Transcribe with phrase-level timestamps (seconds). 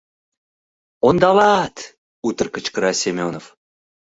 [1.07, 1.75] Ондалат!—
[2.27, 3.45] утыр кычкыра Семёнов.